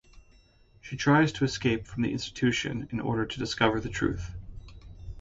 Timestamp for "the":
2.01-2.11, 3.79-3.89